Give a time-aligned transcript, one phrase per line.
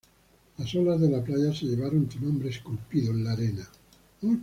[0.57, 3.69] Las olas de la playa se llevaron tu nombre esculpido en la arena